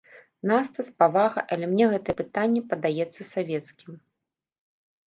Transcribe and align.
Наста, 0.51 0.85
з 0.87 0.93
павагай, 1.01 1.45
але 1.57 1.69
мне 1.75 1.85
гэтае 1.93 2.15
пытанне 2.23 2.61
падаецца 2.73 3.21
савецкім. 3.35 3.93